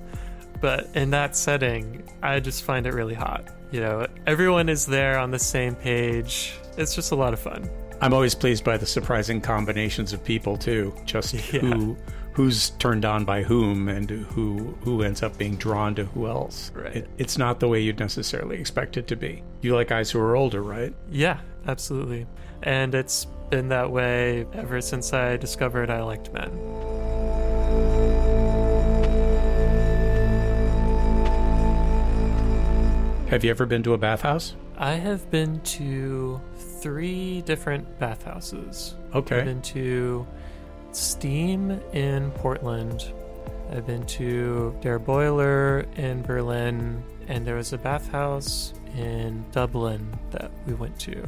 [0.60, 3.50] But in that setting, I just find it really hot.
[3.72, 6.54] You know, everyone is there on the same page.
[6.78, 7.70] It's just a lot of fun.
[8.04, 10.94] I'm always pleased by the surprising combinations of people too.
[11.06, 11.62] Just Yeah.
[11.62, 11.96] who
[12.34, 16.70] who's turned on by whom and who who ends up being drawn to who else.
[16.76, 16.98] Right.
[16.98, 19.42] It, it's not the way you'd necessarily expect it to be.
[19.62, 20.94] You like guys who are older, right?
[21.10, 22.28] Yeah, absolutely.
[22.62, 26.52] And it's been that way ever since I discovered I liked men.
[33.30, 34.56] Have you ever been to a bathhouse?
[34.78, 36.42] I have been to
[36.84, 38.96] three different bathhouses.
[39.16, 39.40] Okay.
[39.40, 40.28] I've been to
[40.92, 43.14] Steam in Portland.
[43.72, 50.52] I've been to Der Boiler in Berlin, and there was a bathhouse in Dublin that
[50.68, 51.24] we went to.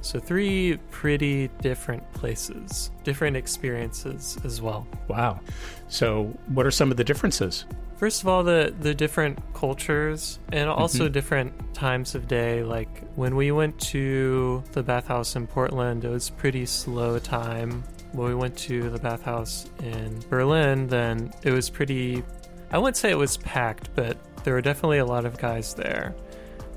[0.00, 4.86] So, three pretty different places, different experiences as well.
[5.08, 5.40] Wow.
[5.88, 7.66] So, what are some of the differences?
[7.96, 12.62] First of all, the the different cultures and also different times of day.
[12.62, 17.82] Like when we went to the bathhouse in Portland, it was pretty slow time.
[18.12, 22.22] When we went to the bathhouse in Berlin, then it was pretty.
[22.70, 26.14] I wouldn't say it was packed, but there were definitely a lot of guys there.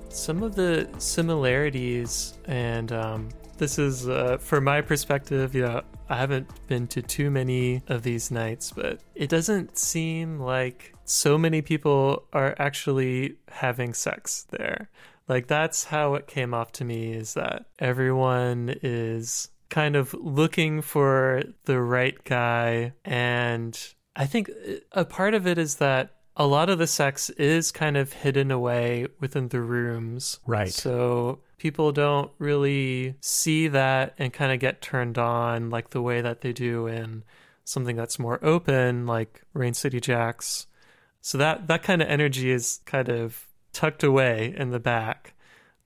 [0.07, 6.15] Some of the similarities, and um, this is uh, from my perspective, you know, I
[6.15, 11.61] haven't been to too many of these nights, but it doesn't seem like so many
[11.61, 14.89] people are actually having sex there.
[15.27, 20.81] Like that's how it came off to me is that everyone is kind of looking
[20.81, 23.77] for the right guy and
[24.15, 24.49] I think
[24.91, 28.49] a part of it is that a lot of the sex is kind of hidden
[28.49, 30.39] away within the rooms.
[30.45, 30.73] Right.
[30.73, 36.21] So people don't really see that and kind of get turned on like the way
[36.21, 37.23] that they do in
[37.65, 40.65] something that's more open like Rain City Jacks.
[41.21, 45.33] So that that kind of energy is kind of tucked away in the back.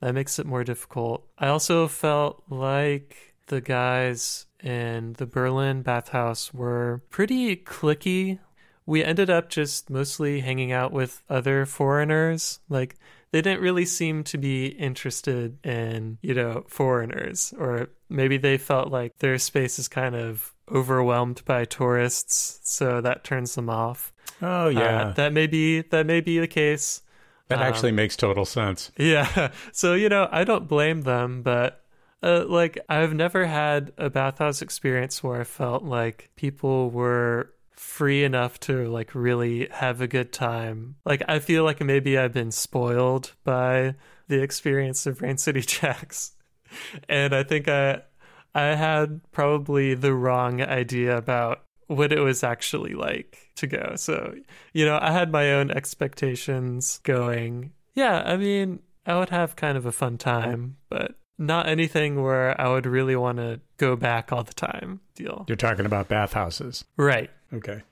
[0.01, 1.25] That makes it more difficult.
[1.37, 8.39] I also felt like the guys in the Berlin bathhouse were pretty clicky.
[8.85, 12.59] We ended up just mostly hanging out with other foreigners.
[12.69, 12.97] Like
[13.31, 18.91] they didn't really seem to be interested in, you know, foreigners or maybe they felt
[18.91, 24.12] like their space is kind of overwhelmed by tourists, so that turns them off.
[24.43, 25.13] Oh Uh, yeah.
[25.15, 27.01] that may be that may be the case.
[27.47, 28.91] that um, actually makes total sense.
[28.97, 29.51] Yeah.
[29.72, 31.84] So, you know, I don't blame them, but
[32.22, 38.24] uh, like I've never had a bathhouse experience where I felt like people were free
[38.24, 40.95] enough to like really have a good time.
[41.05, 43.95] Like I feel like maybe I've been spoiled by
[44.30, 46.34] the experience of Rain City Jacks.
[47.09, 48.01] And I think I
[48.55, 53.93] I had probably the wrong idea about what it was actually like to go.
[53.95, 54.36] So,
[54.74, 57.74] you know, I had my own expectations going.
[57.93, 62.60] Yeah, I mean, I would have kind of a fun time, but not anything where
[62.60, 65.45] I would really want to go back all the time deal.
[65.47, 66.86] You're talking about bathhouses.
[66.97, 67.30] Right.
[67.54, 67.84] Okay.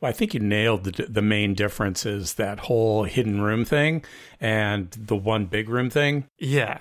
[0.00, 4.04] Well, I think you nailed the, the main difference is that whole hidden room thing
[4.40, 6.28] and the one big room thing.
[6.38, 6.78] Yeah.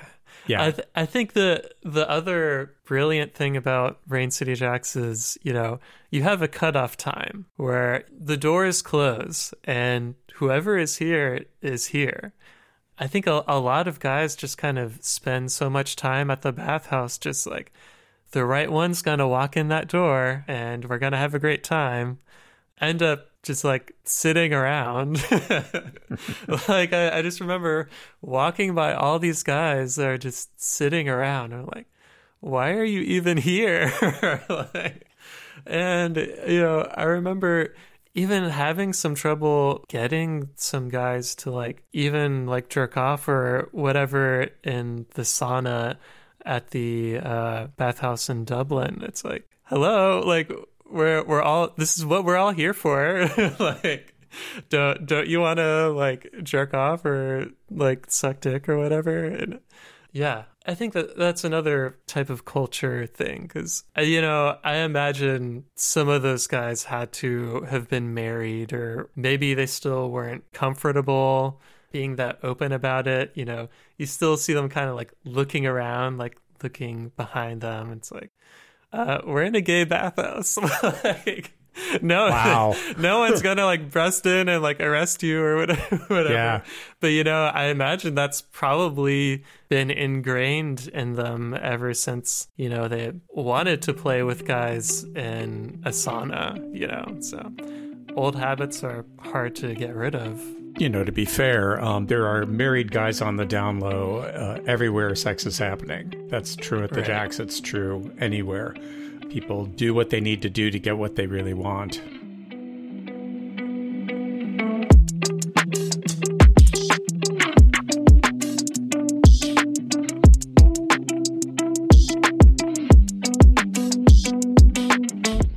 [0.48, 0.64] Yeah.
[0.64, 5.54] I, th- I think the the other brilliant thing about Rain City Jacks is, you
[5.54, 5.80] know,
[6.12, 12.34] you have a cutoff time where the doors close and whoever is here is here.
[12.98, 16.44] I think a, a lot of guys just kind of spend so much time at
[16.44, 17.74] the bathhouse, just like
[18.32, 22.20] the right one's gonna walk in that door and we're gonna have a great time.
[22.82, 25.24] End up just like sitting around.
[26.68, 27.90] like I, I, just remember
[28.22, 31.54] walking by all these guys that are just sitting around.
[31.54, 31.88] I'm like,
[32.42, 33.94] why are you even here?
[34.50, 35.08] like,
[35.66, 37.76] and you know, I remember
[38.16, 44.48] even having some trouble getting some guys to like even like jerk off or whatever
[44.64, 45.98] in the sauna
[46.46, 49.02] at the uh, bathhouse in Dublin.
[49.04, 50.52] It's like, hello, like
[50.90, 53.30] we're we're all this is what we're all here for.
[53.60, 54.14] like
[54.70, 59.26] don't don't you want to like jerk off or like suck dick or whatever?
[59.26, 59.60] And
[60.12, 64.78] yeah, I think that that's another type of culture thing because, uh, you know, I
[64.78, 70.52] imagine some of those guys had to have been married or maybe they still weren't
[70.54, 71.62] comfortable
[71.92, 73.32] being that open about it.
[73.36, 77.92] You know, you still see them kind of like looking around, like looking behind them.
[77.92, 78.32] It's like,
[78.94, 80.58] uh, we're in a gay bathhouse.
[81.04, 81.54] like,
[82.02, 82.76] no, wow.
[82.98, 85.98] no one's gonna like bust in and like arrest you or whatever.
[86.08, 86.34] whatever.
[86.34, 86.62] Yeah.
[87.00, 92.88] But you know, I imagine that's probably been ingrained in them ever since you know
[92.88, 96.74] they wanted to play with guys in a sauna.
[96.74, 97.52] You know, so
[98.16, 100.42] old habits are hard to get rid of.
[100.78, 104.60] You know, to be fair, um, there are married guys on the down low uh,
[104.68, 106.14] everywhere sex is happening.
[106.30, 107.08] That's true at the Right.
[107.08, 107.40] Jacks.
[107.40, 108.76] It's true anywhere.
[109.30, 112.02] People do what they need to do to get what they really want.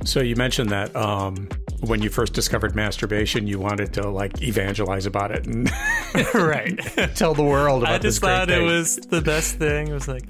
[0.05, 1.47] So you mentioned that um,
[1.81, 5.69] when you first discovered masturbation, you wanted to like evangelize about it and
[6.33, 6.77] right.
[7.15, 7.95] tell the world about it.
[7.95, 9.87] I just thought it was the best thing.
[9.87, 10.25] It was like,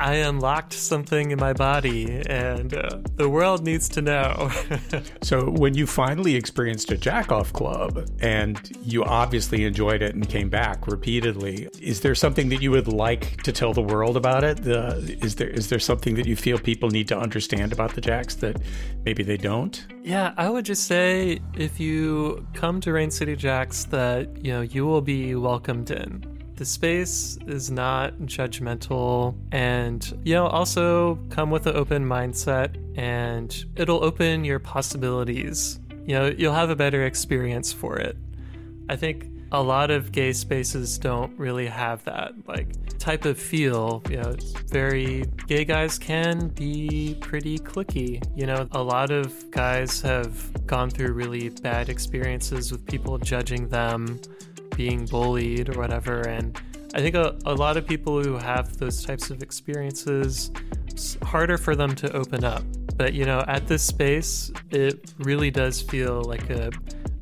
[0.00, 4.50] I unlocked something in my body, and uh, the world needs to know.
[5.22, 10.28] So when you finally experienced a jack off club and you obviously enjoyed it and
[10.28, 14.42] came back repeatedly, is there something that you would like to tell the world about
[14.42, 14.62] it?
[14.62, 18.00] The, is there is there something that you feel people need to understand about the
[18.00, 18.60] jacks that
[19.04, 19.86] maybe they don't?
[20.02, 24.62] yeah, I would just say if you come to Rain City Jacks, that you know
[24.62, 26.39] you will be welcomed in.
[26.60, 33.64] The space is not judgmental, and you know also come with an open mindset, and
[33.76, 35.80] it'll open your possibilities.
[36.04, 38.14] You know you'll have a better experience for it.
[38.90, 44.02] I think a lot of gay spaces don't really have that like type of feel.
[44.10, 44.36] You know,
[44.66, 48.22] very gay guys can be pretty clicky.
[48.36, 53.66] You know, a lot of guys have gone through really bad experiences with people judging
[53.68, 54.20] them,
[54.76, 56.58] being bullied or whatever, and
[56.94, 60.50] I think a, a lot of people who have those types of experiences,
[60.88, 62.62] it's harder for them to open up.
[62.96, 66.70] But you know, at this space, it really does feel like a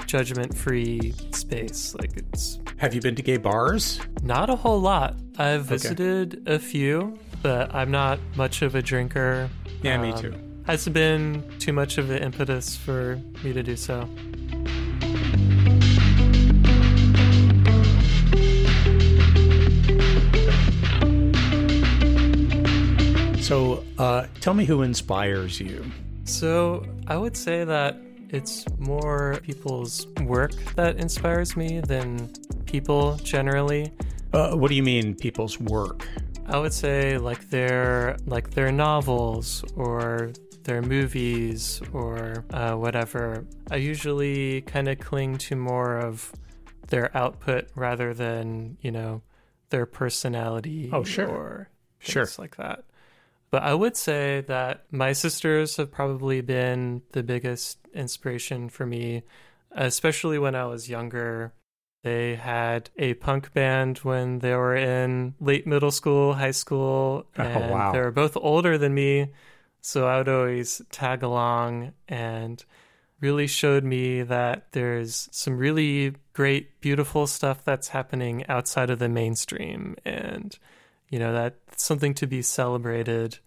[0.07, 1.94] judgment free space.
[1.99, 4.01] Like it's Have you been to gay bars?
[4.22, 5.16] not a whole lot.
[5.36, 9.49] I've visited a few, but I'm not much of a drinker.
[9.82, 10.34] Yeah, me Um, too.
[10.66, 14.09] Hasn't been too much of an impetus for me to do so.
[23.49, 25.82] So uh, tell me who inspires you.
[26.24, 27.96] So I would say that
[28.28, 32.30] it's more people's work that inspires me than
[32.66, 33.90] people generally.
[34.34, 36.07] Uh, what do you mean, people's work?
[36.44, 40.32] I would say like their like their novels or
[40.64, 43.46] their movies or uh, whatever.
[43.70, 46.34] I usually kind of cling to more of
[46.88, 49.22] their output rather than you know
[49.70, 50.90] their personality.
[50.92, 51.28] Oh, sure.
[51.28, 51.70] or
[52.01, 52.26] Sure.
[52.26, 52.84] things like that.
[53.51, 59.22] But I would say that my sisters have probably been the biggest inspiration for me,
[59.72, 61.53] especially when I was younger.
[62.05, 67.42] They had a punk band when they were in late middle school, high school, Oh,
[67.42, 67.92] and wow.
[67.92, 69.32] they were both older than me.
[69.80, 71.92] So I would always tag along.
[72.07, 72.64] And
[73.20, 79.09] really showed me that there's some really great, beautiful stuff that's happening outside of the
[79.09, 79.96] mainstream.
[80.05, 80.57] And,
[81.11, 83.38] you know, that's something to be celebrated.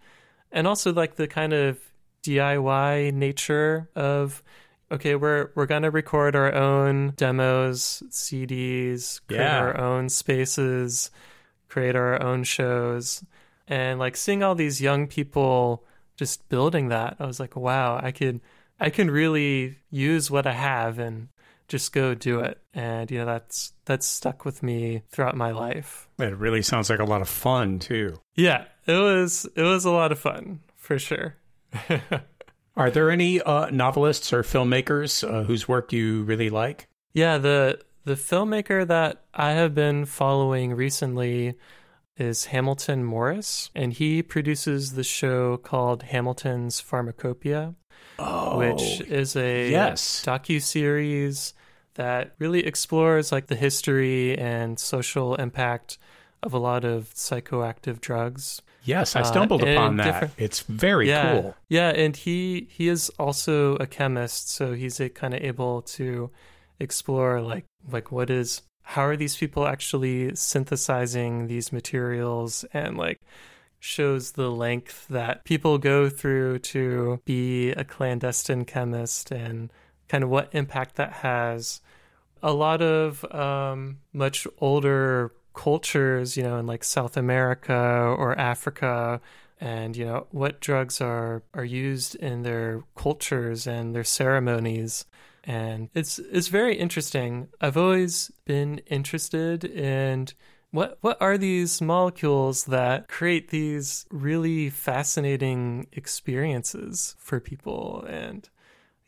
[0.51, 1.80] And also, like, the kind of
[2.24, 4.43] DIY nature of
[4.91, 9.57] okay, we're we're gonna record our own demos, CDs, create Yeah.
[9.57, 11.12] our own spaces,
[11.70, 13.24] create our own shows,
[13.68, 15.86] and like seeing all these young people
[16.18, 18.41] just building that, I was like, wow, I could
[18.80, 21.30] I can really use what I have and
[21.72, 22.59] just go do it.
[22.74, 26.07] And you know, that's that's stuck with me throughout my life.
[26.19, 28.19] It really sounds like a lot of fun too.
[28.36, 31.36] Yeah, it was it was a lot of fun for sure.
[32.78, 36.88] Are there any uh, novelists or filmmakers uh, whose work you really like?
[37.13, 41.55] Yeah, the the filmmaker that I have been following recently
[42.17, 47.76] is Hamilton Morris, and he produces the show called Hamilton's Pharmacopeia,
[48.19, 50.24] Oh, which is a yes.
[50.26, 51.53] docu series
[51.96, 55.98] that really explores like the history and social impact
[56.44, 58.62] of a lot of psychoactive drugs.
[58.84, 60.06] yes, I uh, stumbled and upon that.
[60.06, 61.56] different- It's very yeah, cool.
[61.70, 66.32] Yeah, and he he is also a chemist, so he's kind of able to
[66.80, 73.20] explore like like what is how are these people actually synthesizing these materials and like
[73.80, 79.72] shows the length that people go through to be a clandestine chemist and
[80.12, 81.80] kind of what impact that has.
[82.43, 89.22] A lot of um, much older cultures, you know, in like South America or Africa,
[89.62, 95.05] and you know what drugs are are used in their cultures and their ceremonies,
[95.45, 97.47] and it's it's very interesting.
[97.62, 100.28] I've always been interested in
[100.72, 108.03] what what are these molecules that create these really fascinating experiences for people?
[108.09, 108.49] And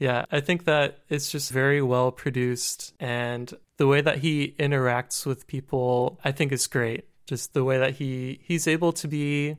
[0.03, 5.25] yeah, I think that it's just very well produced and the way that he interacts
[5.25, 7.05] with people I think is great.
[7.25, 9.55] Just the way that he he's able to be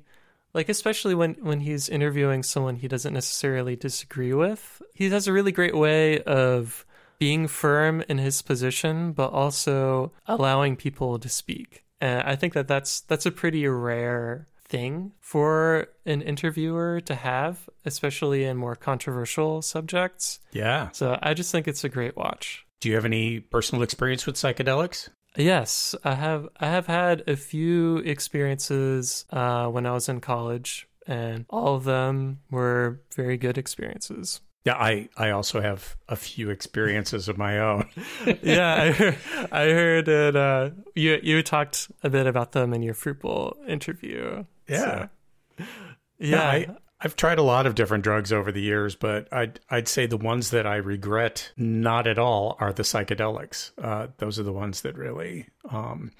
[0.52, 4.82] like especially when when he's interviewing someone he doesn't necessarily disagree with.
[4.92, 6.84] He has a really great way of
[7.18, 11.84] being firm in his position but also allowing people to speak.
[12.02, 17.68] And I think that that's that's a pretty rare thing for an interviewer to have,
[17.84, 20.40] especially in more controversial subjects.
[20.52, 20.90] Yeah.
[20.90, 22.66] So I just think it's a great watch.
[22.80, 25.10] Do you have any personal experience with psychedelics?
[25.36, 26.48] Yes, I have.
[26.58, 31.84] I have had a few experiences uh, when I was in college, and all of
[31.84, 34.40] them were very good experiences.
[34.64, 37.88] Yeah, I, I also have a few experiences of my own.
[38.42, 39.18] yeah, I heard,
[39.52, 40.36] I heard it.
[40.36, 44.44] Uh, you you talked a bit about them in your fruit bowl interview.
[44.68, 45.08] Yeah.
[45.58, 45.64] So,
[46.18, 46.42] Yeah, yeah.
[46.42, 50.06] I, I've tried a lot of different drugs over the years, but I'd I'd say
[50.06, 53.72] the ones that I regret not at all are the psychedelics.
[53.76, 56.12] Uh, those are the ones that really um,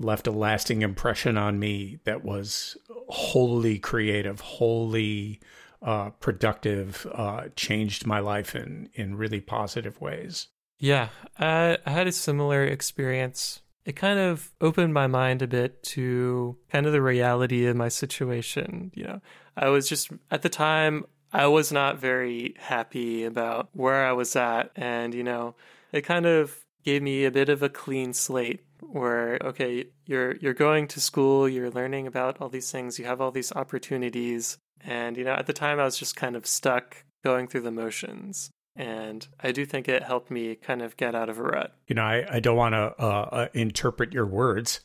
[0.00, 2.00] left a lasting impression on me.
[2.04, 2.76] That was
[3.08, 5.40] wholly creative, wholly
[5.82, 10.48] uh, productive, uh, changed my life in in really positive ways.
[10.80, 11.08] Yeah,
[11.38, 13.60] I had a similar experience.
[13.88, 17.88] It kind of opened my mind a bit to kind of the reality of my
[17.88, 18.92] situation.
[18.94, 19.20] You know,
[19.56, 24.36] I was just at the time, I was not very happy about where I was
[24.36, 24.72] at.
[24.76, 25.54] And, you know,
[25.90, 30.52] it kind of gave me a bit of a clean slate where, okay, you're, you're
[30.52, 34.58] going to school, you're learning about all these things, you have all these opportunities.
[34.84, 37.70] And, you know, at the time I was just kind of stuck going through the
[37.70, 38.50] motions.
[38.78, 41.74] And I do think it helped me kind of get out of a rut.
[41.88, 44.80] You know, I, I don't want to uh, uh, interpret your words,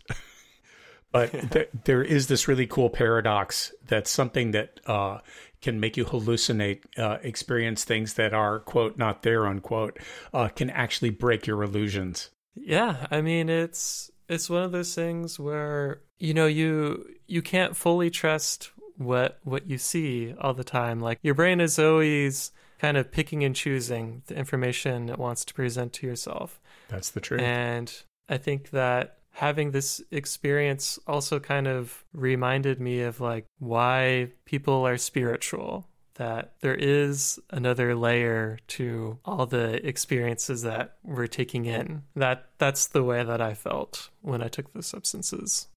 [1.12, 5.20] but th- there is this really cool paradox that's something that uh,
[5.62, 10.00] can make you hallucinate, uh, experience things that are, quote, not there, unquote,
[10.34, 12.32] uh, can actually break your illusions.
[12.56, 17.76] Yeah, I mean it's it's one of those things where you know you you can't
[17.76, 21.00] fully trust what what you see all the time.
[21.00, 22.52] Like your brain is always
[22.84, 26.60] kind of picking and choosing the information it wants to present to yourself.
[26.90, 27.40] That's the truth.
[27.40, 27.90] And
[28.28, 34.86] I think that having this experience also kind of reminded me of like why people
[34.86, 42.04] are spiritual that there is another layer to all the experiences that we're taking in
[42.16, 45.68] that that's the way that i felt when i took the substances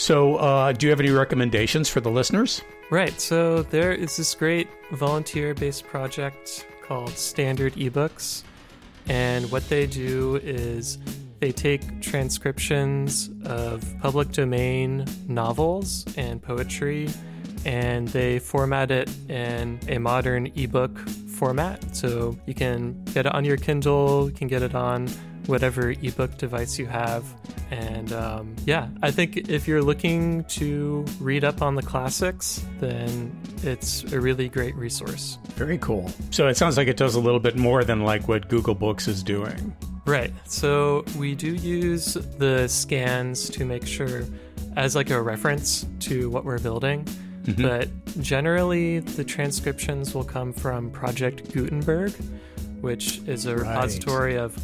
[0.00, 2.62] So, uh, do you have any recommendations for the listeners?
[2.90, 3.20] Right.
[3.20, 8.42] So there is this great volunteer based project called Standard Ebooks.
[9.10, 10.96] And what they do is
[11.40, 17.08] They take transcriptions of public domain novels and poetry
[17.64, 21.96] and they format it in a modern ebook format.
[21.96, 25.08] So you can get it on your Kindle, you can get it on
[25.46, 27.24] whatever ebook device you have.
[27.70, 33.36] And um, yeah, I think if you're looking to read up on the classics, then
[33.62, 35.38] it's a really great resource.
[35.54, 36.10] Very cool.
[36.30, 39.08] So it sounds like it does a little bit more than like what Google Books
[39.08, 39.74] is doing.
[40.06, 40.32] Right.
[40.46, 44.24] So we do use the scans to make sure
[44.76, 47.04] as like a reference to what we're building.
[47.44, 47.62] Mm-hmm.
[47.62, 47.88] But
[48.20, 52.12] generally, the transcriptions will come from Project Gutenberg,
[52.80, 54.42] which is a repository right.
[54.42, 54.58] of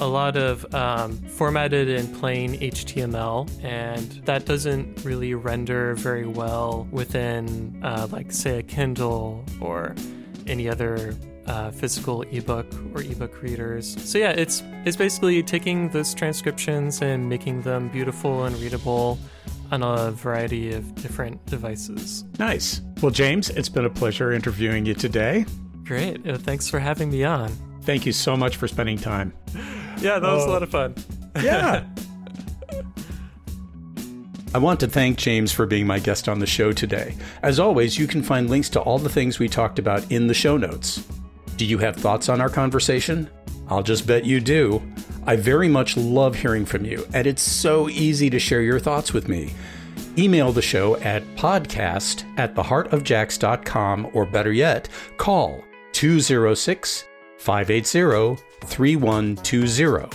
[0.00, 6.88] a lot of um, formatted in plain HTML, and that doesn't really render very well
[6.90, 9.94] within, uh, like, say, a Kindle or
[10.46, 11.14] any other
[11.46, 13.96] uh, physical ebook or ebook readers.
[14.08, 19.18] So yeah, it's it's basically taking those transcriptions and making them beautiful and readable
[19.70, 22.24] on a variety of different devices.
[22.38, 22.82] Nice.
[23.02, 25.44] Well, James, it's been a pleasure interviewing you today.
[25.84, 26.26] Great.
[26.26, 27.50] Uh, thanks for having me on.
[27.82, 29.32] Thank you so much for spending time.
[30.00, 30.94] yeah, that was a lot of fun.
[31.36, 31.40] Oh.
[31.40, 31.84] yeah.
[34.52, 37.14] I want to thank James for being my guest on the show today.
[37.42, 40.34] As always, you can find links to all the things we talked about in the
[40.34, 41.06] show notes.
[41.56, 43.30] Do you have thoughts on our conversation?
[43.68, 44.82] I'll just bet you do.
[45.24, 49.12] I very much love hearing from you, and it's so easy to share your thoughts
[49.12, 49.52] with me.
[50.18, 57.04] Email the show at podcast at theheartofjacks.com, or better yet, call 206
[57.38, 60.08] 580 3120.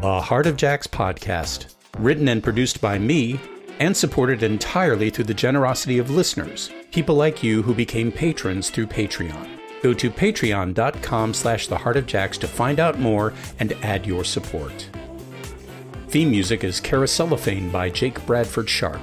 [0.00, 3.40] The Heart of Jacks podcast, written and produced by me,
[3.78, 8.86] and supported entirely through the generosity of listeners, people like you who became patrons through
[8.86, 9.48] Patreon.
[9.82, 14.88] Go to patreon.com slash theheartofjacks to find out more and add your support.
[16.08, 19.00] Theme music is Carouselophane by Jake Bradford Sharp.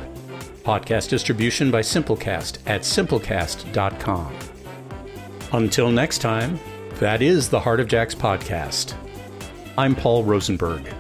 [0.64, 4.34] Podcast distribution by Simplecast at simplecast.com.
[5.52, 6.60] Until next time,
[7.00, 8.94] that is the Heart of Jacks podcast.
[9.78, 10.94] I'm Paul Rosenberg.